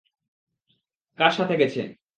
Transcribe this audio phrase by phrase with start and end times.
[1.19, 1.81] কার সাথে গেছে?